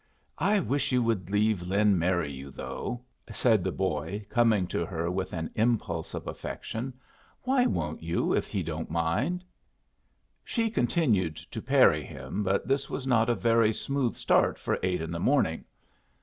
I 0.39 0.59
wish 0.59 0.91
you 0.91 1.03
would 1.03 1.29
leave 1.29 1.61
Lin 1.61 1.95
marry 1.99 2.31
you, 2.31 2.49
though," 2.49 3.01
said 3.31 3.63
the 3.63 3.71
boy, 3.71 4.25
coming 4.31 4.65
to 4.69 4.83
her 4.83 5.11
with 5.11 5.31
an 5.31 5.51
impulse 5.53 6.15
of 6.15 6.25
affection. 6.25 6.95
"Why 7.43 7.67
won't 7.67 8.01
you 8.01 8.33
if 8.33 8.47
he 8.47 8.63
don't 8.63 8.89
mind?" 8.89 9.43
She 10.43 10.71
continued 10.71 11.35
to 11.35 11.61
parry 11.61 12.03
him, 12.03 12.41
but 12.41 12.67
this 12.67 12.89
was 12.89 13.05
not 13.05 13.29
a 13.29 13.35
very 13.35 13.73
smooth 13.73 14.15
start 14.15 14.57
for 14.57 14.79
eight 14.81 15.03
in 15.03 15.11
the 15.11 15.19
morning. 15.19 15.65